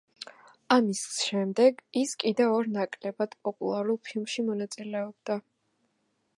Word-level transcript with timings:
ამის 0.75 1.01
შემდეგ 1.25 1.83
ის 2.01 2.15
კიდევ 2.23 2.55
ორ 2.55 2.71
ნაკლებად 2.79 3.37
პოპულარულ 3.49 4.03
ფილმში 4.09 4.47
მონაწილეობდა. 4.51 5.41